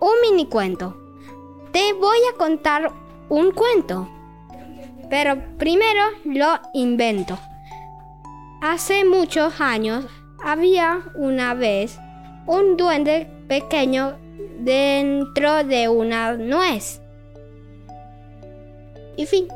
un 0.00 0.12
mini 0.22 0.46
cuento. 0.46 0.96
Te 1.72 1.92
voy 1.92 2.18
a 2.32 2.36
contar 2.36 2.90
un 3.28 3.52
cuento, 3.52 4.08
pero 5.08 5.36
primero 5.58 6.02
lo 6.24 6.58
invento. 6.74 7.38
Hace 8.60 9.04
muchos 9.04 9.60
años 9.60 10.06
había 10.42 11.02
una 11.14 11.54
vez 11.54 11.98
un 12.46 12.76
duende 12.76 13.30
pequeño 13.46 14.18
dentro 14.58 15.64
de 15.64 15.88
una 15.88 16.36
nuez. 16.36 17.00
Y 19.16 19.26
fin. 19.26 19.48